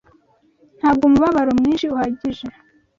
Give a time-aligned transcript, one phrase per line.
[0.79, 2.45] Ntabwo umubabaro mwinshi uhagije